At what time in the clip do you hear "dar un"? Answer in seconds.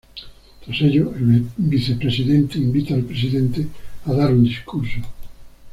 4.13-4.45